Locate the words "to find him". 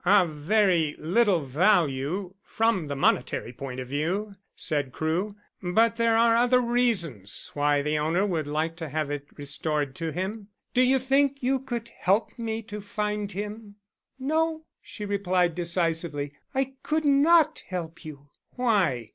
12.63-13.75